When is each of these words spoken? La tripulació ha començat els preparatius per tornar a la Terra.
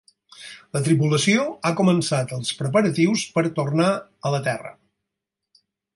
La 0.75 0.79
tripulació 0.85 1.43
ha 1.69 1.73
començat 1.81 2.33
els 2.37 2.51
preparatius 2.63 3.27
per 3.37 3.45
tornar 3.61 3.91
a 4.29 4.33
la 4.37 4.41
Terra. 4.49 4.73